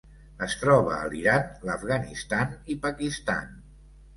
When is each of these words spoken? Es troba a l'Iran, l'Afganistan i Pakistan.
Es 0.45 0.53
troba 0.61 0.95
a 0.95 1.09
l'Iran, 1.11 1.45
l'Afganistan 1.71 2.57
i 2.73 2.79
Pakistan. 2.87 3.57